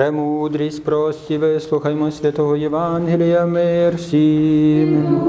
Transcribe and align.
Премудрість 0.00 0.84
прості, 0.84 1.38
вислухаймо 1.38 2.10
святого 2.10 2.56
Євангелія, 2.56 3.46
мир 3.46 3.96
всім. 3.96 5.20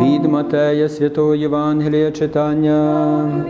Від 0.00 0.24
Матея 0.24 0.88
святого 0.88 1.34
Євангелія 1.34 2.10
читання. 2.10 3.44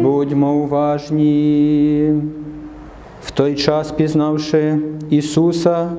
Будьмо 0.00 0.54
уважні. 0.54 2.14
В 3.22 3.30
той 3.30 3.54
час, 3.54 3.92
пізнавши 3.92 4.78
Ісуса, 5.10 5.90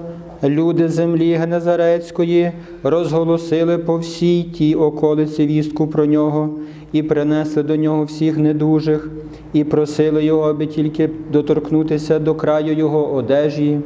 люди 0.43 0.89
землі 0.89 1.33
Генезарецької 1.33 2.51
розголосили 2.83 3.77
по 3.77 3.97
всій 3.97 4.43
тій 4.43 4.75
околиці 4.75 5.47
вістку 5.47 5.87
про 5.87 6.05
нього 6.05 6.49
і 6.91 7.03
принесли 7.03 7.63
до 7.63 7.75
нього 7.75 8.03
всіх 8.03 8.37
недужих, 8.37 9.09
і 9.53 9.63
просили 9.63 10.23
його, 10.23 10.49
аби 10.49 10.67
тільки 10.67 11.09
доторкнутися 11.31 12.19
до 12.19 12.35
краю 12.35 12.73
його 12.73 13.13
одежі. 13.13 13.79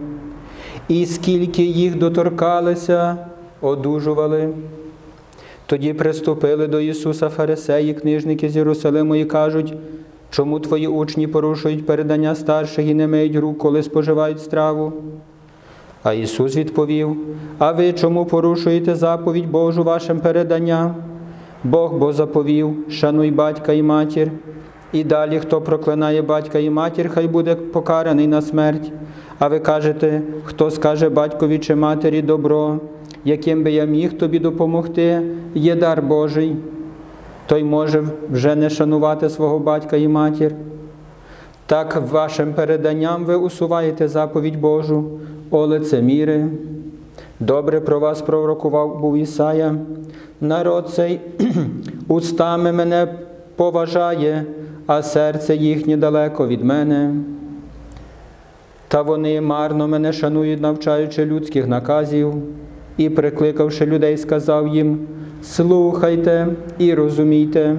І 0.88 1.06
скільки 1.06 1.64
їх 1.64 1.98
доторкалися, 1.98 3.18
одужували. 3.62 4.50
Тоді 5.66 5.94
приступили 5.94 6.68
до 6.68 6.80
Ісуса 6.80 7.30
фарисеї, 7.30 7.94
книжники 7.94 8.50
з 8.50 8.56
Єрусалиму 8.56 9.16
і 9.16 9.26
кажуть, 9.26 9.74
чому 10.30 10.60
твої 10.60 10.88
учні 10.88 11.28
порушують 11.28 11.86
передання 11.86 12.36
старших 12.36 12.86
і 12.86 12.94
не 12.94 13.08
миють 13.08 13.36
рук, 13.36 13.58
коли 13.58 13.84
споживають 13.84 14.42
страву? 14.42 14.94
А 16.04 16.14
Ісус 16.14 16.56
відповів: 16.56 17.18
А 17.58 17.72
ви 17.72 17.94
чому 17.94 18.26
порушуєте 18.26 18.96
заповідь 18.96 19.52
Божу 19.52 19.84
вашим 19.84 20.20
переданням? 20.20 20.96
Бог 21.64 21.94
бо 21.94 22.14
заповів, 22.14 22.76
шануй 22.90 23.32
батька 23.32 23.74
і 23.74 23.84
матір. 23.84 24.32
І 24.94 25.04
далі, 25.04 25.40
хто 25.40 25.62
проклинає 25.62 26.22
батька 26.22 26.60
і 26.60 26.70
матір, 26.70 27.10
хай 27.14 27.28
буде 27.28 27.56
покараний 27.56 28.28
на 28.28 28.42
смерть. 28.42 28.92
А 29.40 29.48
ви 29.48 29.60
кажете, 29.60 30.22
хто 30.44 30.72
скаже 30.72 31.10
батькові 31.10 31.60
чи 31.60 31.76
матері 31.76 32.22
добро, 32.22 32.80
яким 33.26 33.64
би 33.64 33.72
я 33.72 33.86
міг 33.86 34.18
тобі 34.18 34.40
допомогти, 34.40 35.22
є 35.56 35.76
дар 35.76 36.02
Божий. 36.02 36.56
Той 37.46 37.64
може 37.64 38.04
вже 38.32 38.56
не 38.56 38.70
шанувати 38.70 39.30
свого 39.30 39.60
батька 39.60 39.98
і 39.98 40.08
матір. 40.08 40.56
Так 41.66 42.02
вашим 42.12 42.54
переданням 42.54 43.26
ви 43.26 43.36
усуваєте 43.36 44.08
заповідь 44.08 44.60
Божу, 44.60 45.06
о 45.52 45.66
лицеміри. 45.66 46.46
Добре 47.40 47.80
про 47.80 48.00
вас 48.00 48.22
пророкував 48.22 49.00
був 49.00 49.18
Ісая. 49.18 49.76
Народ 50.42 50.90
цей 50.90 51.20
устами 52.08 52.72
мене 52.72 53.08
поважає, 53.56 54.46
а 54.88 55.02
серце 55.02 55.56
їхнє 55.56 55.98
далеко 55.98 56.48
від 56.48 56.64
мене. 56.64 57.14
Та 58.88 59.02
вони 59.02 59.42
марно 59.42 59.88
мене 59.88 60.14
шанують, 60.14 60.62
навчаючи 60.62 61.26
людських 61.26 61.68
наказів, 61.68 62.34
і, 62.98 63.10
прикликавши 63.10 63.86
людей, 63.86 64.18
сказав 64.18 64.68
їм: 64.68 65.00
слухайте 65.44 66.48
і 66.78 66.94
розумійте, 66.94 67.76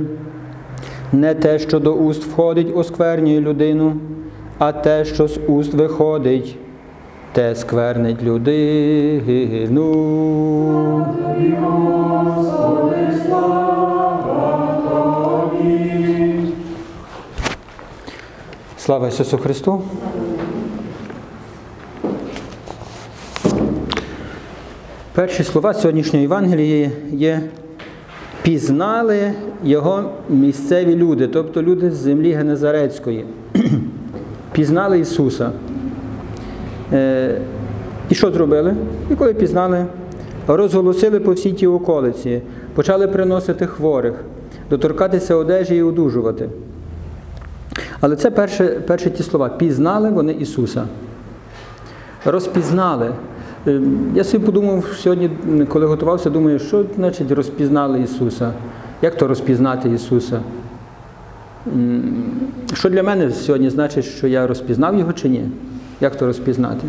не 1.12 1.34
те, 1.34 1.58
що 1.58 1.80
до 1.80 1.94
уст 1.94 2.24
входить, 2.24 2.76
осквернює 2.76 3.40
людину, 3.40 3.96
а 4.58 4.72
те, 4.72 5.04
що 5.04 5.28
з 5.28 5.40
уст 5.48 5.74
виходить, 5.74 6.56
те 7.32 7.54
сквернить 7.54 8.22
людину. 8.22 9.84
Слава 18.76 19.08
Ісусу 19.08 19.38
Христу! 19.38 19.82
Перші 25.12 25.44
слова 25.44 25.74
сьогоднішньої 25.74 26.22
Євангелії 26.22 26.90
є 27.12 27.40
пізнали 28.42 29.32
його 29.64 30.10
місцеві 30.28 30.96
люди, 30.96 31.28
тобто 31.28 31.62
люди 31.62 31.90
з 31.90 31.94
землі 31.94 32.32
Генезарецької. 32.32 33.24
пізнали 34.52 35.00
Ісуса. 35.00 35.50
Е, 36.92 37.40
і 38.10 38.14
що 38.14 38.30
зробили? 38.30 38.74
І 39.10 39.14
коли 39.14 39.34
пізнали, 39.34 39.86
розголосили 40.46 41.20
по 41.20 41.32
всій 41.32 41.52
тій 41.52 41.66
околиці, 41.66 42.42
почали 42.74 43.08
приносити 43.08 43.66
хворих, 43.66 44.14
доторкатися 44.70 45.34
одежі 45.34 45.76
і 45.76 45.82
одужувати. 45.82 46.48
Але 48.00 48.16
це 48.16 48.30
перше, 48.30 48.66
перші 48.66 49.10
ті 49.10 49.22
слова. 49.22 49.48
Пізнали 49.48 50.10
вони 50.10 50.32
Ісуса. 50.32 50.84
Розпізнали. 52.24 53.12
Е, 53.66 53.80
Я 54.14 54.24
собі 54.24 54.46
подумав 54.46 54.84
сьогодні, 54.96 55.30
коли 55.68 55.86
готувався, 55.86 56.30
думаю, 56.30 56.58
що 56.58 56.84
значить 56.96 57.30
розпізнали 57.30 58.00
Ісуса? 58.00 58.52
Як 59.02 59.16
то 59.16 59.26
розпізнати 59.28 59.90
Ісуса? 59.90 60.40
Що 62.74 62.90
для 62.90 63.02
мене 63.02 63.30
сьогодні 63.30 63.70
значить, 63.70 64.04
що 64.04 64.26
я 64.26 64.46
розпізнав 64.46 64.98
Його 64.98 65.12
чи 65.12 65.28
ні? 65.28 65.44
Як 66.00 66.16
то 66.16 66.26
розпізнати? 66.26 66.86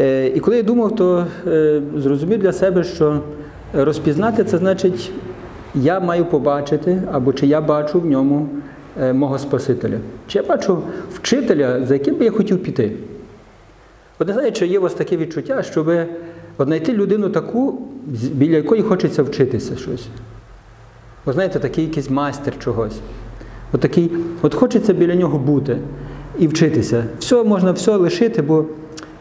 Е, 0.00 0.28
І 0.28 0.40
коли 0.40 0.56
я 0.56 0.62
думав, 0.62 0.96
то 0.96 1.26
е, 1.46 1.82
зрозумів 1.96 2.38
для 2.38 2.52
себе, 2.52 2.84
що 2.84 3.20
розпізнати 3.72 4.44
це 4.44 4.58
значить, 4.58 5.12
я 5.74 6.00
маю 6.00 6.24
побачити, 6.24 7.02
або 7.12 7.32
чи 7.32 7.46
я 7.46 7.60
бачу 7.60 8.00
в 8.00 8.06
ньому 8.06 8.48
е, 9.00 9.12
мого 9.12 9.38
Спасителя. 9.38 9.98
Чи 10.26 10.38
я 10.38 10.44
бачу 10.44 10.78
вчителя, 11.12 11.86
за 11.86 11.94
яким 11.94 12.14
би 12.14 12.24
я 12.24 12.30
хотів 12.30 12.62
піти. 12.62 12.92
От 14.18 14.28
не 14.28 14.34
знаю, 14.34 14.52
чи 14.52 14.66
є 14.66 14.78
у 14.78 14.82
вас 14.82 14.94
таке 14.94 15.16
відчуття, 15.16 15.62
щоб 15.62 15.90
знайти 16.58 16.92
людину 16.92 17.28
таку, 17.28 17.82
біля 18.32 18.56
якої 18.56 18.82
хочеться 18.82 19.22
вчитися 19.22 19.76
щось. 19.76 20.06
Ви 21.24 21.32
знаєте, 21.32 21.58
такий 21.58 21.84
якийсь 21.84 22.10
майстер 22.10 22.54
чогось. 22.58 22.96
От, 23.72 23.80
такий, 23.80 24.10
от 24.42 24.54
хочеться 24.54 24.92
біля 24.92 25.14
нього 25.14 25.38
бути 25.38 25.78
і 26.38 26.46
вчитися. 26.46 27.04
Все 27.18 27.44
можна 27.44 27.72
все 27.72 27.96
лишити, 27.96 28.42
бо 28.42 28.64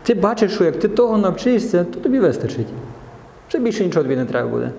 ти 0.04 0.14
бачиш, 0.14 0.52
що 0.52 0.64
як 0.64 0.80
ти 0.80 0.88
того 0.88 1.18
навчишся, 1.18 1.86
то 1.94 2.00
тобі 2.00 2.20
вистачить. 2.20 2.68
Вже 3.50 3.60
більше 3.60 3.86
нічого 3.86 4.04
тобі 4.04 4.16
не 4.16 4.26
треба 4.26 4.50
буде. 4.50 4.72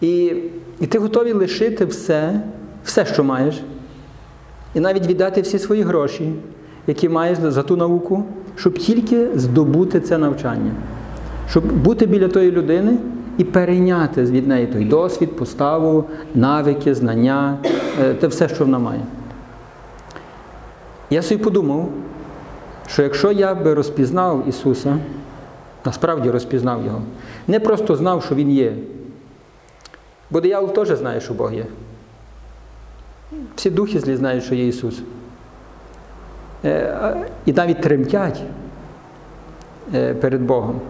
І, 0.00 0.34
і 0.80 0.86
ти 0.86 0.98
готовий 0.98 1.32
лишити 1.32 1.84
все, 1.84 2.40
все, 2.84 3.06
що 3.06 3.24
маєш, 3.24 3.62
і 4.74 4.80
навіть 4.80 5.06
віддати 5.06 5.40
всі 5.40 5.58
свої 5.58 5.82
гроші, 5.82 6.32
які 6.86 7.08
маєш 7.08 7.38
за 7.38 7.62
ту 7.62 7.76
науку, 7.76 8.24
щоб 8.56 8.78
тільки 8.78 9.28
здобути 9.34 10.00
це 10.00 10.18
навчання, 10.18 10.72
щоб 11.50 11.72
бути 11.72 12.06
біля 12.06 12.28
тої 12.28 12.50
людини 12.50 12.96
і 13.38 13.44
перейняти 13.44 14.22
від 14.22 14.46
неї 14.46 14.66
той 14.66 14.84
досвід, 14.84 15.36
поставу, 15.36 16.04
навики, 16.34 16.94
знання, 16.94 17.58
е, 18.02 18.14
те 18.14 18.26
все, 18.26 18.48
що 18.48 18.64
вона 18.64 18.78
має. 18.78 19.00
Я 21.12 21.22
собі 21.22 21.44
подумав, 21.44 21.88
що 22.86 23.02
якщо 23.02 23.32
я 23.32 23.54
би 23.54 23.74
розпізнав 23.74 24.48
Ісуса, 24.48 24.98
насправді 25.84 26.30
розпізнав 26.30 26.84
Його, 26.84 27.02
не 27.46 27.60
просто 27.60 27.96
знав, 27.96 28.24
що 28.24 28.34
Він 28.34 28.50
є, 28.50 28.72
бо 30.30 30.40
диявол 30.40 30.72
теж 30.72 30.88
знає, 30.88 31.20
що 31.20 31.34
Бог 31.34 31.54
є. 31.54 31.66
Всі 33.56 33.70
духи 33.70 34.00
злі 34.00 34.16
знають, 34.16 34.44
що 34.44 34.54
є 34.54 34.68
Ісус. 34.68 35.02
Е, 36.64 37.16
І 37.46 37.52
навіть 37.52 37.80
тремтять 37.80 38.42
е, 39.94 40.14
перед 40.14 40.42
Богом, 40.42 40.80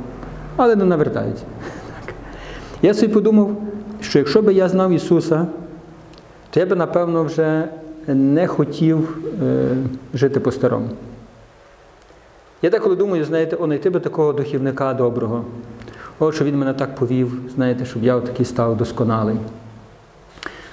але 0.56 0.76
не 0.76 0.84
навертаються. 0.84 1.44
Я 2.82 2.94
собі 2.94 3.12
подумав, 3.12 3.56
що 4.00 4.18
якщо 4.18 4.42
б 4.42 4.52
я 4.52 4.68
знав 4.68 4.90
Ісуса, 4.90 5.46
то 6.50 6.60
я 6.60 6.66
би, 6.66 6.76
напевно, 6.76 7.24
вже 7.24 7.68
не 8.06 8.46
хотів 8.46 9.18
е, 9.42 9.76
жити 10.14 10.40
по-старому. 10.40 10.88
Я 12.62 12.70
деколи 12.70 12.96
думаю, 12.96 13.24
знаєте, 13.24 13.56
о, 13.56 13.66
знайти 13.66 13.90
би 13.90 14.00
такого 14.00 14.32
духівника 14.32 14.94
доброго. 14.94 15.44
О, 16.18 16.32
що 16.32 16.44
він 16.44 16.58
мене 16.58 16.74
так 16.74 16.94
повів, 16.94 17.32
знаєте, 17.54 17.84
щоб 17.84 18.04
я 18.04 18.20
такий 18.20 18.46
став 18.46 18.76
досконалий. 18.76 19.36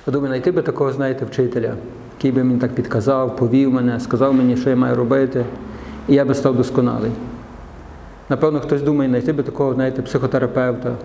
Я 0.08 0.14
думаю, 0.14 0.28
знайти 0.28 0.52
би 0.52 0.62
такого, 0.62 0.92
знаєте, 0.92 1.26
вчителя, 1.26 1.74
який 2.18 2.32
би 2.32 2.44
мені 2.44 2.60
так 2.60 2.72
підказав, 2.72 3.36
повів 3.36 3.74
мене, 3.74 4.00
сказав 4.00 4.34
мені, 4.34 4.58
що 4.58 4.70
я 4.70 4.76
маю 4.76 4.96
робити, 4.96 5.46
і 6.08 6.14
я 6.14 6.26
би 6.26 6.36
став 6.36 6.58
досконалий. 6.58 7.12
Напевно, 8.30 8.60
хтось 8.60 8.82
думає, 8.82 9.10
знайти 9.10 9.34
би 9.34 9.44
такого, 9.44 9.74
знаєте, 9.74 10.02
психотерапевта, 10.02 10.96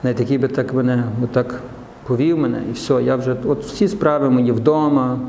знаєте, 0.00 0.22
який 0.22 0.38
би 0.38 0.48
так 0.48 0.74
мене 0.74 1.04
отак 1.24 1.60
повів 2.06 2.38
мене, 2.38 2.62
і 2.70 2.72
все, 2.72 3.02
я 3.02 3.16
вже 3.16 3.36
от 3.46 3.64
всі 3.64 3.88
справи 3.88 4.30
мої 4.30 4.52
вдома, 4.52 5.20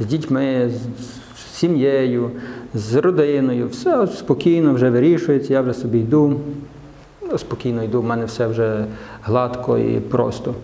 з 0.00 0.06
дітьми, 0.06 0.70
з, 0.70 1.58
сім'єю, 1.58 2.30
з 2.74 2.94
родиною, 2.94 3.68
все 3.68 4.06
спокійно 4.06 4.74
вже 4.74 4.90
вирішується, 4.90 5.52
я 5.52 5.60
вже 5.60 5.74
собі 5.74 5.98
йду. 5.98 6.40
Ну, 7.30 7.38
спокійно 7.38 7.82
йду, 7.82 8.00
в 8.00 8.04
мене 8.04 8.24
все 8.24 8.46
вже 8.46 8.84
гладко 9.22 9.78
і 9.78 10.00
просто. 10.00 10.54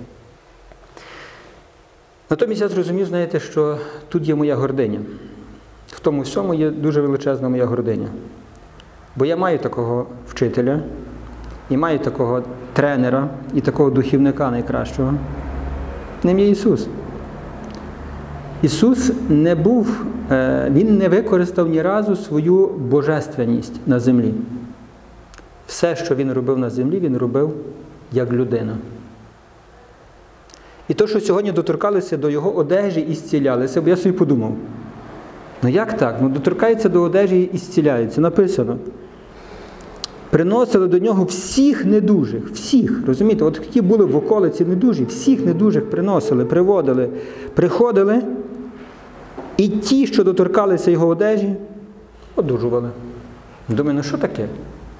Натомість 2.31 2.61
я 2.61 2.69
зрозумів, 2.69 3.06
знаєте, 3.06 3.41
що 3.41 3.79
тут 4.09 4.29
є 4.29 4.35
моя 4.35 4.56
гординя. 4.56 5.00
В 5.87 6.00
тому 6.00 6.23
всьому 6.23 6.55
є 6.55 6.70
дуже 6.70 7.00
величезна 7.00 7.49
моя 7.49 7.67
гординя. 7.67 8.09
Бо 9.17 9.25
я 9.25 9.37
маю 9.37 9.59
такого 9.59 10.06
вчителя, 10.29 10.81
і 11.70 11.76
маю 11.76 11.99
такого 11.99 12.43
тренера, 12.73 13.29
і 13.55 13.61
такого 13.61 13.91
духівника 13.91 14.50
найкращого. 14.50 15.15
Ним 16.25 16.38
є 16.38 16.49
Ісус. 16.49 16.87
Ісус 18.62 19.12
не 19.29 19.55
був, 19.55 20.05
е, 20.31 20.70
Він 20.70 20.99
не 20.99 21.09
використав 21.09 21.69
ні 21.69 21.82
разу 21.82 22.17
свою 22.17 22.67
божественність 22.67 23.81
на 23.87 24.00
землі. 24.00 24.35
Все, 25.67 25.97
що 25.97 26.15
Він 26.15 26.32
робив 26.32 26.59
на 26.59 26.70
землі, 26.70 27.00
Він 27.00 27.17
робив 27.17 27.55
як 28.12 28.32
людина. 28.32 28.76
І 30.88 30.94
то, 30.94 31.06
що 31.06 31.20
сьогодні 31.20 31.53
доторкалися 31.53 32.17
до 32.17 32.31
його 32.31 32.56
одежі 32.56 33.00
і 33.00 33.15
зцілялися, 33.15 33.82
бо 33.82 33.88
я 33.88 33.97
собі 33.97 34.19
подумав, 34.19 34.53
ну 35.62 35.69
як 35.69 35.97
так? 35.97 36.19
Ну 36.23 36.29
доторкається 36.29 36.88
до 36.88 37.03
одежі 37.03 37.50
і 37.53 37.59
зціляється. 37.59 38.20
Написано. 38.20 38.76
Приносили 40.31 40.89
до 40.89 40.99
нього 40.99 41.25
всіх 41.25 41.85
недужих, 41.85 42.51
всіх, 42.53 43.07
розумієте, 43.07 43.45
от 43.45 43.61
які 43.65 43.81
були 43.81 44.05
в 44.05 44.17
околиці 44.17 44.65
недужі, 44.65 45.05
всіх 45.05 45.47
недужих 45.47 45.91
приносили, 45.91 46.45
приводили, 46.45 47.09
приходили, 47.55 48.23
і 49.57 49.69
ті, 49.69 50.07
що 50.07 50.25
доторкалися 50.25 50.91
його 50.91 51.07
одежі, 51.07 51.55
одужували. 52.37 52.89
Думаю, 53.69 53.97
ну 53.97 54.03
що 54.03 54.19
таке? 54.19 54.47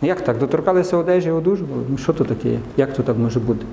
Як 0.03 0.21
так? 0.21 0.39
Доторкалися 0.39 0.97
одежі 0.97 1.31
одужували? 1.31 1.83
Ну 1.89 1.99
що 1.99 2.13
то 2.13 2.25
таке? 2.25 2.59
Як 2.77 2.93
то 2.93 3.03
так 3.03 3.19
може 3.19 3.41
бути? 3.41 3.67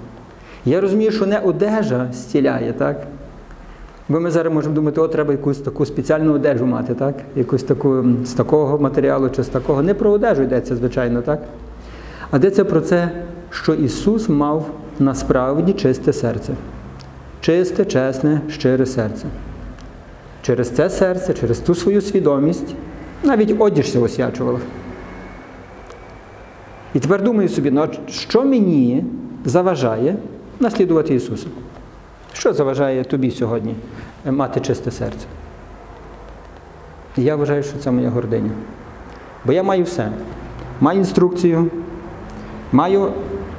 Я 0.66 0.82
розумію, 0.82 1.12
що 1.12 1.26
не 1.26 1.40
одежа 1.40 2.10
зціляє, 2.14 2.74
так? 2.74 3.08
Бо 4.10 4.20
ми 4.20 4.32
зараз 4.32 4.54
можемо 4.54 4.76
думати, 4.76 5.02
о, 5.02 5.08
треба 5.08 5.32
якусь 5.32 5.58
таку 5.58 5.86
спеціальну 5.86 6.34
одежу 6.34 6.66
мати, 6.66 6.94
так? 6.94 7.16
Якусь 7.36 7.64
таку 7.64 8.06
з 8.26 8.34
такого 8.34 8.80
матеріалу 8.80 9.30
чи 9.30 9.44
з 9.44 9.48
такого. 9.48 9.82
Не 9.82 9.94
про 9.94 10.12
одежу 10.12 10.44
йдеться, 10.44 10.76
звичайно, 10.76 11.22
так? 11.22 11.40
А 12.32 12.38
йдеться 12.38 12.66
про 12.66 12.82
це, 12.82 13.12
що 13.50 13.74
Ісус 13.74 14.30
мав 14.30 14.70
насправді 15.00 15.74
чисте 15.74 16.14
серце. 16.14 16.54
Чисте, 17.42 17.86
чесне, 17.86 18.42
щире 18.50 18.86
серце. 18.86 19.26
Через 20.42 20.70
це 20.70 20.90
серце, 20.90 21.34
через 21.34 21.60
ту 21.60 21.76
свою 21.76 22.02
свідомість, 22.02 22.76
навіть 23.24 23.56
одіжся 23.60 24.00
освячувала. 24.00 24.60
І 26.94 27.00
тепер 27.00 27.24
думаю 27.24 27.50
собі, 27.50 27.72
ну 27.72 27.88
що 28.10 28.44
мені 28.44 29.06
заважає 29.46 30.16
наслідувати 30.60 31.16
Ісуса? 31.16 31.48
Що 32.38 32.54
заважає 32.54 33.04
тобі 33.04 33.32
сьогодні 33.32 33.76
е, 34.26 34.32
мати 34.32 34.60
чисте 34.60 34.92
серце? 34.92 35.26
Я 37.18 37.36
вважаю, 37.36 37.64
що 37.64 37.78
це 37.78 37.92
моя 37.92 38.10
гординя. 38.10 38.52
Бо 39.46 39.54
я 39.54 39.64
маю 39.64 39.84
все. 39.84 40.12
Маю 40.82 41.00
інструкцію, 41.00 41.70
маю 42.72 43.12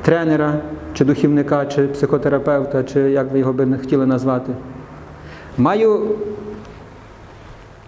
тренера, 0.02 0.61
чи 0.94 1.05
духівника, 1.05 1.67
чи 1.67 1.87
психотерапевта, 1.87 2.84
чи 2.84 3.00
як 3.00 3.32
ви 3.32 3.38
його 3.38 3.52
би 3.52 3.67
не 3.67 3.78
хотіли 3.78 4.06
назвати. 4.06 4.52
Маю 5.58 6.08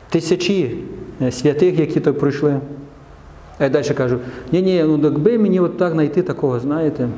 тисячі 0.08 0.84
е, 1.22 1.32
святих, 1.32 1.78
які 1.78 2.00
то 2.00 2.14
пройшли. 2.14 2.60
А 3.58 3.64
я 3.64 3.70
далі 3.70 3.90
кажу, 3.90 4.18
ні, 4.52 4.62
ні, 4.62 4.84
ну 4.86 5.00
якби 5.02 5.38
мені 5.38 5.60
от 5.60 5.78
так 5.78 5.92
знайти 5.92 6.22
такого, 6.22 6.60
знаєте, 6.60 7.08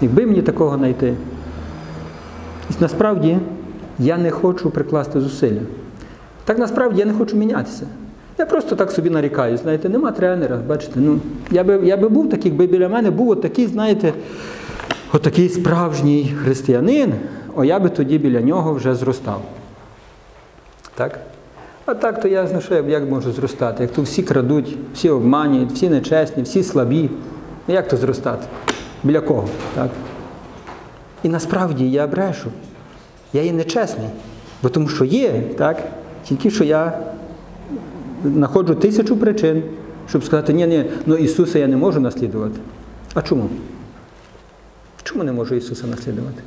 якби 0.00 0.26
мені 0.26 0.42
такого 0.42 0.76
знайти. 0.76 1.14
І 2.70 2.74
насправді 2.80 3.38
я 3.98 4.18
не 4.18 4.30
хочу 4.30 4.70
прикласти 4.70 5.20
зусилля. 5.20 5.60
Так 6.44 6.58
насправді 6.58 7.00
я 7.00 7.06
не 7.06 7.12
хочу 7.12 7.36
мінятися. 7.36 7.86
Я 8.38 8.46
просто 8.46 8.76
так 8.76 8.90
собі 8.90 9.10
нарікаю, 9.10 9.56
знаєте, 9.56 9.88
нема 9.88 10.12
тренера, 10.12 10.60
бачите, 10.68 10.92
ну, 11.00 11.20
я 11.50 11.64
би, 11.64 11.80
я 11.86 11.96
би 11.96 12.08
був 12.08 12.30
такий, 12.30 12.50
якби 12.50 12.66
біля 12.66 12.88
мене 12.88 13.10
був 13.10 13.28
от 13.28 13.42
такий, 13.42 13.66
знаєте, 13.66 14.12
от 15.12 15.22
такий 15.22 15.48
справжній 15.48 16.34
християнин, 16.42 17.12
о 17.56 17.64
я 17.64 17.78
би 17.78 17.88
тоді 17.88 18.18
біля 18.18 18.40
нього 18.40 18.72
вже 18.74 18.94
зростав. 18.94 19.42
Так? 20.94 21.18
А 21.86 21.94
так 21.94 22.20
то 22.20 22.28
я 22.28 22.48
ну, 22.54 22.60
що, 22.60 22.74
я- 22.74 22.80
як 22.80 23.10
можу 23.10 23.32
зростати? 23.32 23.82
Як 23.82 23.92
то 23.92 24.02
всі 24.02 24.22
крадуть, 24.22 24.76
всі 24.94 25.10
обманюють, 25.10 25.72
всі 25.72 25.88
нечесні, 25.88 26.42
всі 26.42 26.62
слабі. 26.62 27.10
Ну, 27.68 27.74
Як 27.74 27.88
то 27.88 27.96
зростати? 27.96 28.46
Біля 29.04 29.20
кого? 29.20 29.48
Так? 29.74 29.90
І 31.22 31.28
насправді 31.28 31.90
я 31.90 32.06
брешу. 32.06 32.50
Я 33.32 33.42
є 33.42 33.52
нечесний. 33.52 34.08
Бо 34.62 34.68
тому 34.68 34.88
що 34.88 35.04
є, 35.04 35.42
так? 35.58 35.82
Тільки 36.24 36.50
що 36.50 36.64
я 36.64 36.98
знаходжу 38.24 38.74
тисячу 38.74 39.16
причин, 39.16 39.62
щоб 40.08 40.24
сказати, 40.24 40.52
ні, 40.52 40.66
ні, 40.66 40.84
ну 41.06 41.16
Ісуса 41.16 41.58
я 41.58 41.66
не 41.66 41.76
можу 41.76 42.00
наслідувати. 42.00 42.60
А 43.14 43.22
чому? 43.22 43.48
Чому 45.02 45.24
не 45.24 45.32
можу 45.32 45.54
Ісуса 45.54 45.86
наслідувати? 45.86 46.42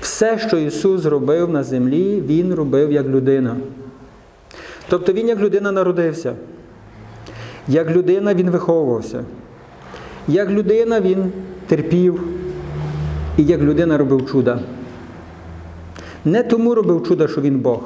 Все, 0.00 0.38
що 0.38 0.56
Ісус 0.56 1.00
зробив 1.00 1.50
на 1.50 1.62
землі, 1.62 2.22
Він 2.26 2.54
робив 2.54 2.92
як 2.92 3.06
людина. 3.06 3.56
Тобто 4.88 5.12
Він 5.12 5.28
як 5.28 5.40
людина 5.40 5.72
народився. 5.72 6.34
Як 7.68 7.90
людина 7.90 8.34
Він 8.34 8.50
виховувався. 8.50 9.24
Як 10.28 10.50
людина 10.50 11.00
Він 11.00 11.32
терпів. 11.66 12.20
І 13.36 13.44
як 13.44 13.60
людина 13.60 13.98
робив 13.98 14.30
чуда. 14.30 14.58
Не 16.24 16.42
тому 16.42 16.74
робив 16.74 17.02
чуда, 17.08 17.28
що 17.28 17.40
він 17.40 17.58
Бог. 17.58 17.80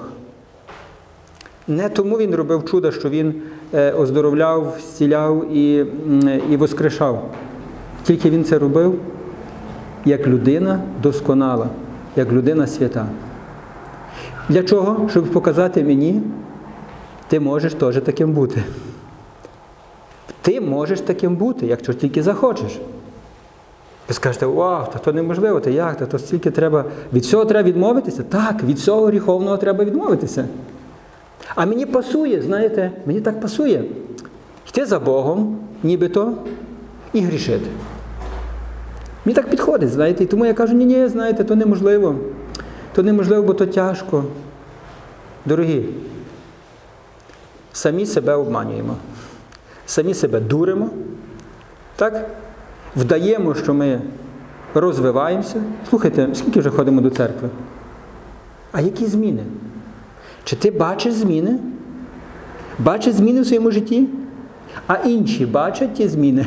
Не 1.69 1.89
тому 1.89 2.19
він 2.19 2.35
робив 2.35 2.65
чуда, 2.65 2.93
що 2.93 3.09
він 3.09 3.35
е, 3.75 3.93
оздоровляв, 3.93 4.77
зціляв 4.81 5.53
і, 5.53 5.87
і 6.51 6.57
воскрешав. 6.57 7.35
Тільки 8.03 8.31
він 8.31 8.45
це 8.45 8.59
робив 8.59 8.99
як 10.05 10.27
людина 10.27 10.81
досконала, 11.03 11.69
як 12.17 12.33
людина 12.33 12.67
свята. 12.67 13.07
Для 14.49 14.63
чого? 14.63 15.09
Щоб 15.09 15.25
показати 15.25 15.85
мені, 15.85 16.23
ти 17.29 17.41
можеш 17.41 17.75
теж 17.75 18.01
таким 18.01 18.33
бути. 18.33 18.63
Ти 20.43 20.61
можеш 20.61 21.01
таким 21.01 21.37
бути, 21.37 21.67
якщо 21.67 21.93
тільки 21.93 22.23
захочеш. 22.23 22.79
Ви 24.11 24.15
скажете, 24.15 24.47
вау, 24.47 24.87
та 24.93 24.99
то 24.99 25.13
неможливо, 25.13 25.61
та 25.61 25.71
як, 25.71 25.97
та 25.97 26.07
то 26.07 26.19
стільки 26.19 26.51
треба. 26.51 26.85
Від 27.13 27.25
цього 27.25 27.45
треба 27.45 27.69
відмовитися? 27.69 28.23
Так, 28.23 28.63
від 28.63 28.79
цього 28.79 29.07
гріховного 29.07 29.57
треба 29.57 29.85
відмовитися. 29.85 30.49
А 31.55 31.67
мені 31.67 31.87
пасує, 31.87 32.43
знаєте, 32.43 32.93
мені 33.07 33.21
так 33.21 33.41
пасує. 33.41 33.85
Йти 34.69 34.87
за 34.87 34.99
Богом, 34.99 35.59
нібито, 35.83 36.33
і 37.13 37.21
грішити. 37.21 37.67
Мені 39.25 39.35
так 39.35 39.51
підходить, 39.51 39.91
знаєте, 39.91 40.25
і 40.25 40.27
тому 40.27 40.47
я 40.47 40.55
кажу, 40.55 40.75
ні, 40.75 40.85
ні, 40.85 41.09
знаєте, 41.09 41.45
то 41.45 41.57
неможливо. 41.57 42.15
То 42.95 43.03
неможливо, 43.03 43.43
бо 43.43 43.55
то 43.55 43.67
тяжко. 43.67 44.25
Дорогі, 45.47 45.85
самі 47.73 48.07
себе 48.07 48.35
обманюємо, 48.35 48.97
самі 49.87 50.15
себе 50.15 50.41
дуримо, 50.41 50.91
так? 51.97 52.27
Вдаємо, 52.97 53.55
що 53.55 53.75
ми 53.75 54.01
розвиваємося. 54.75 55.63
Слухайте, 55.91 56.29
скільки 56.35 56.61
вже 56.61 56.71
ходимо 56.71 57.01
до 57.01 57.11
церкви? 57.11 57.49
А 58.73 58.81
які 58.81 59.07
зміни? 59.07 59.43
Чи 60.45 60.57
ти 60.57 60.71
бачиш 60.71 61.13
зміни? 61.13 61.59
Бачиш 62.79 63.15
зміни 63.15 63.41
в 63.41 63.47
своєму 63.47 63.71
житті? 63.71 64.07
А 64.87 64.95
інші 64.95 65.47
бачать 65.47 65.95
ті 65.95 66.09
зміни? 66.09 66.47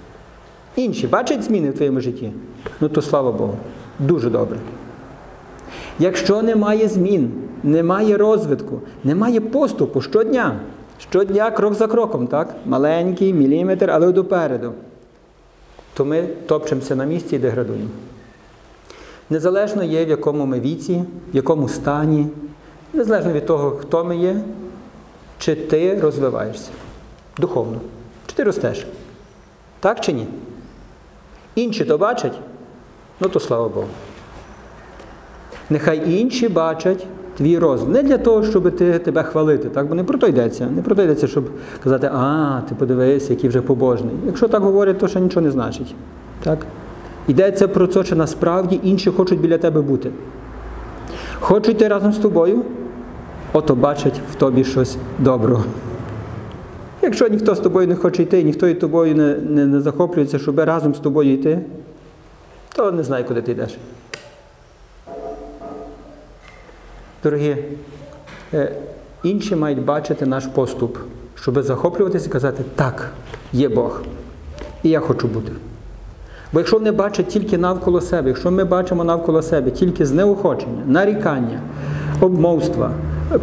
Інші 0.76 1.06
бачать 1.06 1.42
зміни 1.42 1.70
в 1.70 1.74
твоєму 1.74 2.00
житті? 2.00 2.32
Ну 2.80 2.88
то 2.88 3.02
слава 3.02 3.32
Богу. 3.32 3.56
Дуже 3.98 4.30
добре. 4.30 4.58
Якщо 5.98 6.42
немає 6.42 6.88
змін, 6.88 7.30
немає 7.62 8.16
розвитку, 8.16 8.80
немає 9.04 9.40
поступу 9.40 10.00
щодня, 10.00 10.56
щодня 10.98 11.50
крок 11.50 11.74
за 11.74 11.86
кроком, 11.86 12.26
так? 12.26 12.54
Маленький 12.66 13.32
міліметр, 13.32 13.90
але 13.90 14.12
допереду, 14.12 14.72
то 16.00 16.04
ми 16.04 16.22
топчемося 16.22 16.96
на 16.96 17.04
місці 17.04 17.36
і 17.36 17.38
деградуємо. 17.38 17.88
Незалежно 19.30 19.84
є, 19.84 20.04
в 20.04 20.08
якому 20.08 20.46
ми 20.46 20.60
віці, 20.60 21.04
в 21.32 21.36
якому 21.36 21.68
стані, 21.68 22.26
незалежно 22.92 23.32
від 23.32 23.46
того, 23.46 23.70
хто 23.70 24.04
ми 24.04 24.16
є, 24.16 24.40
чи 25.38 25.54
ти 25.54 26.00
розвиваєшся 26.00 26.70
духовно, 27.38 27.80
чи 28.26 28.36
ти 28.36 28.44
ростеш. 28.44 28.86
Так 29.80 30.00
чи 30.00 30.12
ні? 30.12 30.26
Інші 31.54 31.84
то 31.84 31.98
бачать, 31.98 32.38
ну 33.20 33.28
то 33.28 33.40
слава 33.40 33.68
Богу. 33.68 33.88
Нехай 35.70 36.20
інші 36.20 36.48
бачать 36.48 37.06
твій 37.40 37.58
розвиток. 37.58 37.94
Не 37.94 38.02
для 38.02 38.18
того, 38.18 38.42
щоб 38.42 38.76
ти, 38.76 38.98
тебе 38.98 39.22
хвалити, 39.22 39.68
так? 39.68 39.86
бо 39.86 39.94
не 39.94 40.04
про 40.04 40.18
то 40.18 40.26
йдеться. 40.26 40.68
Не 40.76 40.82
про 40.82 40.94
то 40.94 41.02
йдеться, 41.02 41.26
щоб 41.26 41.44
казати, 41.82 42.10
а, 42.14 42.60
ти 42.68 42.74
подивись, 42.74 43.30
який 43.30 43.48
вже 43.48 43.60
побожний. 43.60 44.14
Якщо 44.26 44.48
так 44.48 44.62
говорять, 44.62 44.98
то 44.98 45.08
ще 45.08 45.20
нічого 45.20 45.46
не 45.46 45.50
значить. 45.50 45.94
Так? 46.42 46.58
Йдеться 47.28 47.68
про 47.68 47.86
те, 47.86 48.04
що 48.04 48.16
насправді 48.16 48.80
інші 48.82 49.10
хочуть 49.10 49.40
біля 49.40 49.58
тебе 49.58 49.80
бути. 49.80 50.10
Хочу 51.40 51.70
йти 51.70 51.88
разом 51.88 52.12
з 52.12 52.18
тобою, 52.18 52.62
ото 53.52 53.74
бачать 53.74 54.20
в 54.32 54.34
тобі 54.34 54.64
щось 54.64 54.96
доброго. 55.18 55.64
Якщо 57.02 57.28
ніхто 57.28 57.54
з 57.54 57.60
тобою 57.60 57.88
не 57.88 57.96
хоче 57.96 58.22
йти, 58.22 58.42
ніхто 58.42 58.68
і 58.68 58.74
тобою 58.74 59.14
не, 59.14 59.34
не, 59.34 59.66
не 59.66 59.80
захоплюється, 59.80 60.38
щоб 60.38 60.58
разом 60.58 60.94
з 60.94 60.98
тобою 60.98 61.32
йти, 61.32 61.60
то 62.76 62.92
не 62.92 63.02
знаю, 63.02 63.24
куди 63.24 63.42
ти 63.42 63.52
йдеш. 63.52 63.78
Дорогі, 67.22 67.56
е, 68.54 68.72
інші 69.22 69.56
мають 69.56 69.84
бачити 69.84 70.26
наш 70.26 70.46
поступ, 70.46 70.98
щоб 71.34 71.62
захоплюватися 71.62 72.26
і 72.26 72.32
казати, 72.32 72.64
так, 72.74 73.10
є 73.52 73.68
Бог. 73.68 74.02
І 74.82 74.88
я 74.88 75.00
хочу 75.00 75.26
бути. 75.28 75.52
Бо 76.52 76.60
якщо 76.60 76.78
вони 76.78 76.92
бачать 76.92 77.28
тільки 77.28 77.58
навколо 77.58 78.00
себе, 78.00 78.28
якщо 78.28 78.50
ми 78.50 78.64
бачимо 78.64 79.04
навколо 79.04 79.42
себе 79.42 79.70
тільки 79.70 80.06
знеохочення, 80.06 80.82
нарікання, 80.86 81.60
обмовства, 82.20 82.92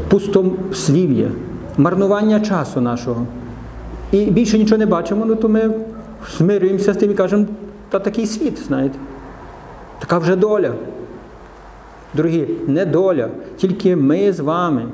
пустослів'я, 0.09 1.31
марнування 1.77 2.39
часу 2.39 2.81
нашого, 2.81 3.25
і 4.11 4.25
більше 4.25 4.57
нічого 4.57 4.77
не 4.77 4.85
бачимо, 4.85 5.25
ну 5.25 5.35
то 5.35 5.49
ми 5.49 5.71
смирюємося 6.37 6.93
з 6.93 6.97
тим 6.97 7.11
і 7.11 7.13
кажемо, 7.13 7.45
та 7.89 7.99
такий 7.99 8.25
світ, 8.25 8.59
знаєте. 8.67 8.99
Така 9.99 10.17
вже 10.17 10.35
доля. 10.35 10.73
Дорогі, 12.13 12.47
не 12.67 12.85
доля, 12.85 13.29
тільки 13.57 13.95
ми 13.95 14.33
з 14.33 14.39
вами. 14.39 14.85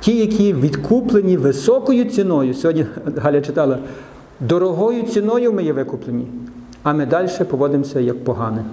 Ті, 0.00 0.16
які 0.16 0.52
відкуплені 0.52 1.36
високою 1.36 2.04
ціною, 2.04 2.54
сьогодні 2.54 2.86
Галя 3.16 3.40
читала, 3.40 3.78
дорогою 4.40 5.02
ціною 5.02 5.52
ми 5.52 5.62
є 5.62 5.72
викуплені, 5.72 6.26
а 6.82 6.92
ми 6.92 7.06
далі 7.06 7.28
поводимося 7.50 8.00
як 8.00 8.24
погане. 8.24 8.64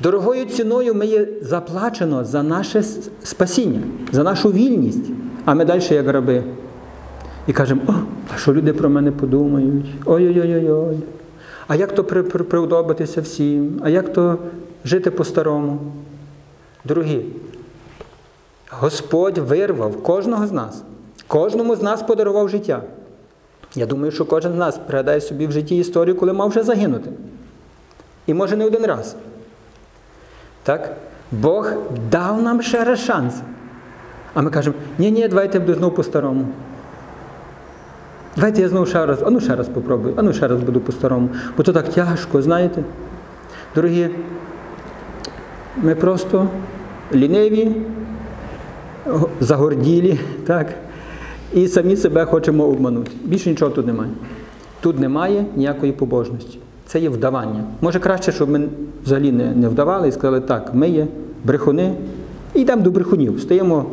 Дорогою 0.00 0.44
ціною 0.44 0.94
ми 0.94 1.06
є 1.06 1.28
заплачено 1.42 2.24
за 2.24 2.42
наше 2.42 2.82
спасіння, 3.22 3.80
за 4.12 4.22
нашу 4.22 4.52
вільність, 4.52 5.10
а 5.44 5.54
ми 5.54 5.64
далі 5.64 5.82
як 5.90 6.08
раби. 6.08 6.42
І 7.46 7.52
кажемо, 7.52 7.80
о, 7.86 7.92
а 8.34 8.38
що 8.38 8.54
люди 8.54 8.72
про 8.72 8.90
мене 8.90 9.12
подумають? 9.12 9.86
Ой-ой-ой-ой. 10.04 10.96
А 11.68 11.76
як 11.76 11.94
то 11.94 12.04
при, 12.04 12.22
при, 12.22 12.44
приудобитися 12.44 13.20
всім? 13.20 13.80
А 13.82 13.88
як 13.88 14.12
то 14.12 14.38
жити 14.86 15.10
по-старому? 15.10 15.78
Дорогі, 16.84 17.24
Господь 18.70 19.38
вирвав 19.38 20.02
кожного 20.02 20.46
з 20.46 20.52
нас, 20.52 20.82
кожному 21.26 21.76
з 21.76 21.82
нас 21.82 22.02
подарував 22.02 22.48
життя. 22.48 22.82
Я 23.74 23.86
думаю, 23.86 24.12
що 24.12 24.24
кожен 24.24 24.52
з 24.52 24.56
нас 24.56 24.78
пригадає 24.78 25.20
собі 25.20 25.46
в 25.46 25.52
житті 25.52 25.76
історію, 25.76 26.16
коли 26.16 26.32
мав 26.32 26.48
вже 26.48 26.62
загинути. 26.62 27.10
І 28.26 28.34
може 28.34 28.56
не 28.56 28.64
один 28.64 28.86
раз. 28.86 29.16
Так? 30.62 30.96
Бог 31.32 31.72
дав 32.10 32.42
нам 32.42 32.62
ще 32.62 32.84
раз 32.84 33.00
шанс. 33.00 33.34
А 34.34 34.42
ми 34.42 34.50
кажемо, 34.50 34.76
ні, 34.98 35.10
ні, 35.10 35.28
давайте 35.28 35.58
буду 35.58 35.74
знову 35.74 35.96
по-старому. 35.96 36.46
Давайте 38.36 38.62
я 38.62 38.68
знову 38.68 38.86
ще 38.86 39.06
раз, 39.06 39.22
а 39.22 39.30
ну 39.30 39.40
ще 39.40 39.56
раз 39.56 39.68
попробую, 39.68 40.14
а 40.16 40.22
ну 40.22 40.32
ще 40.32 40.48
раз 40.48 40.60
буду 40.60 40.80
по-старому. 40.80 41.28
Бо 41.56 41.62
то 41.62 41.72
так 41.72 41.88
тяжко, 41.88 42.42
знаєте. 42.42 42.84
Дорогі, 43.74 44.10
ми 45.82 45.94
просто 45.94 46.48
ліниві, 47.14 47.72
загорділі, 49.40 50.18
так? 50.46 50.66
і 51.54 51.68
самі 51.68 51.96
себе 51.96 52.24
хочемо 52.24 52.64
обманути. 52.64 53.10
Більше 53.24 53.50
нічого 53.50 53.70
тут 53.70 53.86
немає. 53.86 54.10
Тут 54.80 55.00
немає 55.00 55.44
ніякої 55.56 55.92
побожності. 55.92 56.58
Це 56.86 57.00
є 57.00 57.08
вдавання. 57.08 57.64
Може 57.80 58.00
краще, 58.00 58.32
щоб 58.32 58.50
ми 58.50 58.68
взагалі 59.04 59.32
не, 59.32 59.54
не 59.54 59.68
вдавали 59.68 60.08
і 60.08 60.12
сказали, 60.12 60.40
так, 60.40 60.74
ми 60.74 60.88
є 60.88 61.06
брехуни, 61.44 61.94
і 62.54 62.60
йдемо 62.60 62.82
до 62.82 62.90
брехунів. 62.90 63.40
Стаємо 63.40 63.86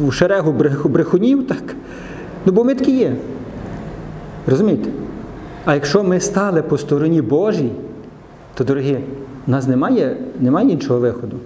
в 0.00 0.12
шерегу 0.12 0.52
брехунів, 0.84 1.46
так? 1.46 1.62
Ну 2.46 2.52
бо 2.52 2.64
ми 2.64 2.74
такі 2.74 2.96
є. 2.98 3.16
Розумієте? 4.46 4.90
А 5.64 5.74
якщо 5.74 6.04
ми 6.04 6.20
стали 6.20 6.62
по 6.62 6.78
стороні 6.78 7.22
Божій, 7.22 7.70
то, 8.54 8.64
дорогі, 8.64 8.98
у 9.46 9.50
нас 9.50 9.66
немає, 9.66 10.16
немає 10.40 10.70
іншого 10.70 11.00
виходу. 11.00 11.36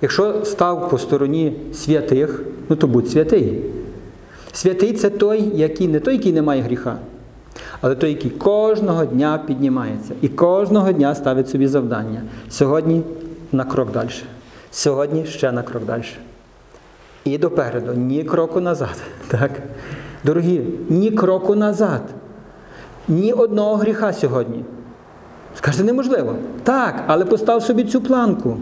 Якщо 0.00 0.44
став 0.44 0.90
по 0.90 0.98
стороні 0.98 1.56
святих, 1.74 2.42
ну 2.68 2.76
то 2.76 2.86
будь 2.86 3.10
святий. 3.10 3.64
Святий 4.52 4.92
це 4.92 5.10
той, 5.10 5.50
який 5.54 5.88
не 5.88 6.00
той, 6.00 6.14
який 6.14 6.32
не 6.32 6.42
має 6.42 6.62
гріха, 6.62 6.96
але 7.80 7.94
той, 7.94 8.10
який 8.10 8.30
кожного 8.30 9.04
дня 9.04 9.40
піднімається 9.46 10.14
і 10.22 10.28
кожного 10.28 10.92
дня 10.92 11.14
ставить 11.14 11.48
собі 11.48 11.66
завдання. 11.66 12.22
Сьогодні 12.50 13.02
на 13.52 13.64
крок 13.64 13.92
далі. 13.92 14.10
Сьогодні 14.70 15.26
ще 15.26 15.52
на 15.52 15.62
крок 15.62 15.84
далі. 15.84 16.02
І 17.24 17.38
допереду, 17.38 17.94
ні 17.94 18.24
кроку 18.24 18.60
назад. 18.60 18.96
Так? 19.28 19.50
Дорогі, 20.24 20.60
ні 20.88 21.10
кроку 21.10 21.54
назад, 21.54 22.02
ні 23.08 23.32
одного 23.32 23.76
гріха 23.76 24.12
сьогодні. 24.12 24.64
Скажете, 25.58 25.84
неможливо. 25.84 26.34
Так, 26.62 27.04
але 27.06 27.24
постав 27.24 27.62
собі 27.62 27.84
цю 27.84 28.00
планку. 28.00 28.56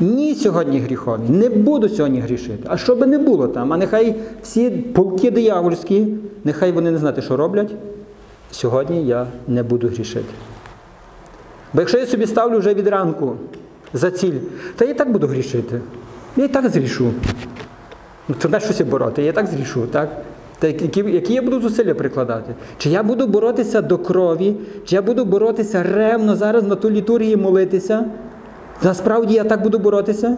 Ні 0.00 0.34
сьогодні 0.34 0.78
гріхові, 0.78 1.20
не 1.28 1.48
буду 1.48 1.88
сьогодні 1.88 2.20
грішити. 2.20 2.64
А 2.66 2.76
що 2.76 2.96
би 2.96 3.06
не 3.06 3.18
було 3.18 3.48
там, 3.48 3.72
а 3.72 3.76
нехай 3.76 4.16
всі 4.42 4.70
полки 4.70 5.30
диявольські, 5.30 6.06
нехай 6.44 6.72
вони 6.72 6.90
не 6.90 6.98
знають, 6.98 7.24
що 7.24 7.36
роблять. 7.36 7.74
Сьогодні 8.50 9.06
я 9.06 9.26
не 9.48 9.62
буду 9.62 9.88
грішити. 9.88 10.34
Бо 11.72 11.80
якщо 11.80 11.98
я 11.98 12.06
собі 12.06 12.26
ставлю 12.26 12.58
вже 12.58 12.74
від 12.74 12.88
ранку 12.88 13.36
за 13.92 14.10
ціль, 14.10 14.38
то 14.76 14.84
я 14.84 14.90
і 14.90 14.94
так 14.94 15.12
буду 15.12 15.26
грішити. 15.26 15.80
Я 16.36 16.44
і 16.44 16.48
так 16.48 16.68
зрішу. 16.68 17.12
Ну, 18.28 18.34
то 18.38 18.48
не 18.48 18.60
щось 18.60 18.80
бороти, 18.80 19.22
я 19.22 19.30
і 19.30 19.32
так 19.32 19.46
зрішу, 19.46 19.86
так? 19.86 20.08
Та 20.60 20.66
які, 20.66 21.00
які 21.00 21.34
я 21.34 21.42
буду 21.42 21.60
зусилля 21.60 21.94
прикладати? 21.94 22.54
Чи 22.78 22.90
я 22.90 23.02
буду 23.02 23.26
боротися 23.26 23.82
до 23.82 23.98
крові, 23.98 24.56
чи 24.84 24.94
я 24.94 25.02
буду 25.02 25.24
боротися 25.24 25.82
ревно 25.82 26.36
зараз 26.36 26.64
на 26.64 26.76
ту 26.76 26.90
літургії 26.90 27.36
молитися? 27.36 28.04
Насправді 28.82 29.34
я 29.34 29.44
так 29.44 29.62
буду 29.62 29.78
боротися, 29.78 30.36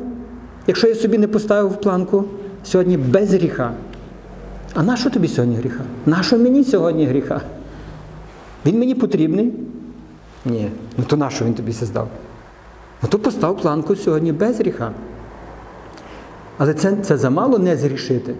якщо 0.66 0.88
я 0.88 0.94
собі 0.94 1.18
не 1.18 1.28
поставив 1.28 1.80
планку 1.80 2.24
сьогодні 2.64 2.96
без 2.96 3.34
гріха. 3.34 3.72
А 4.74 4.82
нащо 4.82 5.10
тобі 5.10 5.28
сьогодні 5.28 5.56
гріха? 5.56 5.84
Нащо 6.06 6.38
мені 6.38 6.64
сьогодні 6.64 7.06
гріха? 7.06 7.40
Він 8.66 8.78
мені 8.78 8.94
потрібний? 8.94 9.52
Ні. 10.44 10.70
Ну 10.98 11.04
то 11.06 11.16
нащо 11.16 11.44
він 11.44 11.54
тобі 11.54 11.72
здав? 11.72 12.08
Ну 13.02 13.08
то 13.08 13.18
постав 13.18 13.56
планку 13.56 13.96
сьогодні 13.96 14.32
без 14.32 14.58
гріха. 14.58 14.92
Але 16.58 16.74
це, 16.74 16.96
це 16.96 17.16
замало 17.16 17.58
не 17.58 17.76
зрішити. 17.76 18.34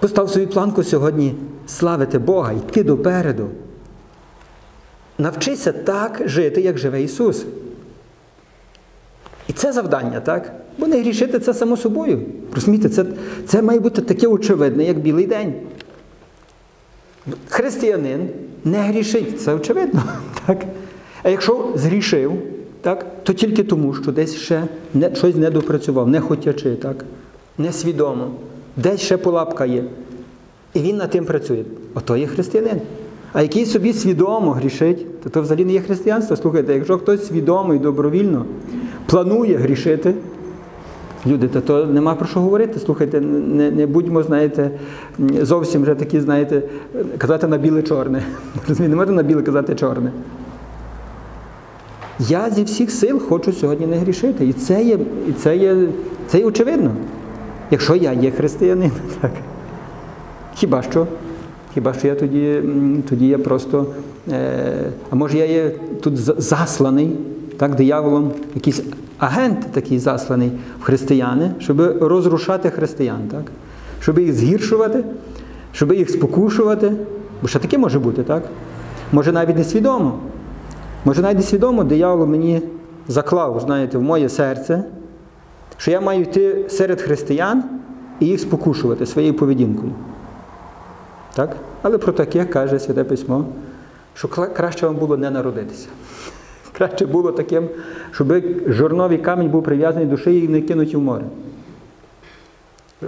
Постав 0.00 0.30
свою 0.30 0.48
планку 0.48 0.84
сьогодні 0.84 1.34
славити 1.66 2.18
Бога, 2.18 2.52
йти 2.52 2.82
допереду. 2.82 3.48
Навчися 5.18 5.72
так 5.72 6.22
жити, 6.24 6.60
як 6.60 6.78
живе 6.78 7.02
Ісус. 7.02 7.44
І 9.48 9.52
це 9.52 9.72
завдання, 9.72 10.20
так? 10.20 10.52
Бо 10.78 10.86
не 10.86 11.00
грішити 11.00 11.38
це 11.38 11.54
само 11.54 11.76
собою. 11.76 12.22
Розумієте, 12.54 12.88
це, 12.88 13.04
це 13.46 13.62
має 13.62 13.80
бути 13.80 14.02
таке 14.02 14.26
очевидне, 14.26 14.84
як 14.84 14.98
білий 14.98 15.26
день. 15.26 15.54
Християнин 17.48 18.28
не 18.64 18.78
грішить, 18.78 19.40
це 19.40 19.54
очевидно. 19.54 20.02
так? 20.46 20.64
А 21.22 21.28
якщо 21.28 21.72
згрішив, 21.74 22.32
так, 22.80 23.06
то 23.22 23.32
тільки 23.32 23.64
тому, 23.64 23.94
що 23.94 24.12
десь 24.12 24.36
ще 24.36 24.64
не, 24.94 25.14
щось 25.14 25.34
не 25.34 25.50
допрацював, 25.50 26.08
не 26.08 26.20
хотячи, 26.20 26.74
так? 26.74 27.04
несвідомо, 27.58 28.30
десь 28.82 29.00
ще 29.00 29.16
полапка 29.16 29.64
є. 29.64 29.84
І 30.74 30.80
він 30.80 30.96
над 30.96 31.10
тим 31.10 31.24
працює. 31.24 31.64
Ото 31.94 32.16
є 32.16 32.26
християнин. 32.26 32.80
А 33.32 33.42
який 33.42 33.66
собі 33.66 33.92
свідомо 33.92 34.50
грішить, 34.50 35.22
то 35.22 35.30
то 35.30 35.42
взагалі 35.42 35.64
не 35.64 35.72
є 35.72 35.80
християнство. 35.80 36.36
Слухайте, 36.36 36.74
якщо 36.74 36.98
хтось 36.98 37.26
свідомо 37.26 37.74
і 37.74 37.78
добровільно 37.78 38.44
планує 39.06 39.56
грішити, 39.56 40.14
люди, 41.26 41.48
то, 41.48 41.60
то 41.60 41.86
нема 41.86 42.14
про 42.14 42.26
що 42.26 42.40
говорити. 42.40 42.80
Слухайте, 42.80 43.20
не 43.20 43.70
не 43.70 43.86
будьмо, 43.86 44.22
знаєте, 44.22 44.70
зовсім 45.42 45.82
вже 45.82 45.94
такі, 45.94 46.20
знаєте, 46.20 46.62
казати 47.18 47.46
на 47.46 47.58
біле-чорне. 47.58 48.22
Розумієте, 48.68 48.88
не 48.88 48.96
можна 48.96 49.12
на 49.12 49.22
біле 49.22 49.42
казати 49.42 49.74
чорне. 49.74 50.12
Я 52.18 52.50
зі 52.50 52.64
всіх 52.64 52.90
сил 52.90 53.20
хочу 53.20 53.52
сьогодні 53.52 53.86
не 53.86 53.96
грішити. 53.96 54.46
І 54.46 54.52
це 54.52 54.82
є, 54.82 54.98
і 55.28 55.32
це 55.32 55.56
є, 55.56 55.76
це 56.28 56.38
є 56.38 56.44
очевидно. 56.44 56.90
Якщо 57.70 57.96
я 57.96 58.12
є 58.12 58.30
християнин, 58.30 58.90
так. 59.20 59.32
Хіба 60.54 60.82
що? 60.82 61.06
Хіба 61.74 61.94
що 61.94 62.08
я 62.08 62.14
тоді 62.14 62.62
тоді 63.08 63.28
я 63.28 63.38
просто, 63.38 63.86
е, 64.32 64.90
а 65.10 65.16
може 65.16 65.38
я 65.38 65.44
є 65.44 65.70
тут 66.02 66.16
засланий 66.42 67.16
так, 67.56 67.74
дияволом, 67.74 68.32
якийсь 68.54 68.82
агент 69.18 69.66
такий 69.72 69.98
засланий 69.98 70.52
в 70.80 70.82
християни, 70.82 71.50
щоб 71.58 71.80
розрушати 72.00 72.70
християн, 72.70 73.28
так? 73.30 73.42
щоб 74.00 74.18
їх 74.18 74.34
згіршувати, 74.34 75.04
щоб 75.72 75.92
їх 75.92 76.10
спокушувати. 76.10 76.92
Бо 77.42 77.48
що 77.48 77.58
таке 77.58 77.78
може 77.78 77.98
бути, 77.98 78.22
так? 78.22 78.42
Може 79.12 79.32
навіть 79.32 79.56
не 79.56 79.64
свідомо. 79.64 80.18
Може 81.04 81.22
навіть 81.22 81.36
не 81.36 81.42
свідомо 81.42 81.84
диявол 81.84 82.26
мені 82.26 82.62
заклав, 83.08 83.60
знаєте, 83.60 83.98
в 83.98 84.02
моє 84.02 84.28
серце 84.28 84.84
що 85.76 85.90
я 85.90 86.00
маю 86.00 86.22
йти 86.22 86.68
серед 86.68 87.00
християн 87.02 87.64
і 88.20 88.26
їх 88.26 88.40
спокушувати 88.40 89.06
своєю 89.06 89.34
поведінкою. 89.34 89.92
Так? 91.34 91.56
Але 91.82 91.98
про 91.98 92.12
таке 92.12 92.44
каже 92.44 92.78
Святе 92.78 93.04
Письмо, 93.04 93.44
що 94.14 94.28
краще 94.28 94.86
вам 94.86 94.96
було 94.96 95.16
не 95.16 95.30
народитися. 95.30 95.88
Краще 96.72 97.06
було 97.06 97.32
таким, 97.32 97.68
щоб 98.12 98.44
жорновий 98.66 99.18
камінь 99.18 99.48
був 99.48 99.62
прив'язаний 99.62 100.06
до 100.06 100.16
шиї 100.16 100.44
і 100.44 100.48
не 100.48 100.60
кинуті 100.60 100.96
в 100.96 101.00
море. 101.00 101.24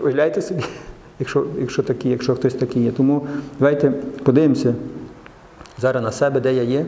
Уявляєте 0.02 0.42
собі, 0.42 0.64
якщо, 1.18 1.46
якщо, 1.60 1.82
такі, 1.82 2.08
якщо 2.08 2.34
хтось 2.34 2.54
такий 2.54 2.82
є. 2.82 2.90
Тому 2.90 3.26
давайте 3.58 3.90
подивимося 4.22 4.74
зараз 5.78 6.02
на 6.02 6.12
себе, 6.12 6.40
де 6.40 6.54
я 6.54 6.62
є, 6.62 6.86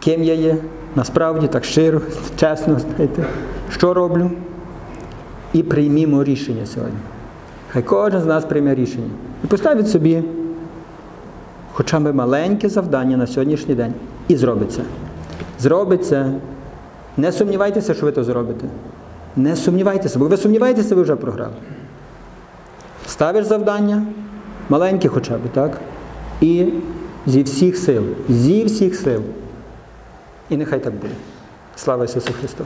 ким 0.00 0.22
я 0.22 0.34
є, 0.34 0.56
насправді 0.96 1.46
так 1.46 1.64
щиро, 1.64 2.00
чесно, 2.36 2.78
знаєте, 2.78 3.24
що 3.70 3.94
роблю. 3.94 4.30
І 5.52 5.62
приймімо 5.62 6.24
рішення 6.24 6.66
сьогодні. 6.66 6.98
Хай 7.68 7.82
кожен 7.82 8.20
з 8.20 8.26
нас 8.26 8.44
прийме 8.44 8.74
рішення. 8.74 9.10
І 9.44 9.46
поставить 9.46 9.88
собі 9.88 10.22
хоча 11.72 12.00
б 12.00 12.12
маленьке 12.12 12.68
завдання 12.68 13.16
на 13.16 13.26
сьогоднішній 13.26 13.74
день. 13.74 13.94
І 14.28 14.36
зробить 14.36 14.72
це. 14.72 14.82
Зробить 15.58 16.06
це. 16.06 16.32
Не 17.16 17.32
сумнівайтеся, 17.32 17.94
що 17.94 18.06
ви 18.06 18.12
то 18.12 18.24
зробите. 18.24 18.66
Не 19.36 19.56
сумнівайтеся, 19.56 20.18
бо 20.18 20.26
ви 20.26 20.36
сумніваєтеся, 20.36 20.94
ви 20.94 21.02
вже 21.02 21.16
програли. 21.16 21.54
Ставиш 23.06 23.46
завдання, 23.46 24.02
маленьке 24.68 25.08
хоча 25.08 25.34
б, 25.34 25.40
так? 25.52 25.80
І 26.40 26.66
зі 27.26 27.42
всіх 27.42 27.76
сил, 27.76 28.02
зі 28.28 28.64
всіх 28.64 28.94
сил. 28.94 29.22
І 30.50 30.56
нехай 30.56 30.80
так 30.80 30.94
буде. 30.94 31.14
Слава 31.76 32.04
Ісусу 32.04 32.32
Христу! 32.40 32.64